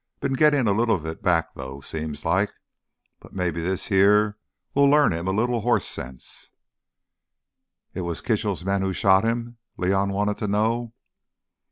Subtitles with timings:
[0.19, 2.55] Been gittin' a little of it back, though, seems like.
[3.19, 4.39] But maybe this here
[4.73, 6.49] will learn him a little hoss sense—"
[7.93, 10.95] "It was Kitchell's men who shot him?" León wanted to know.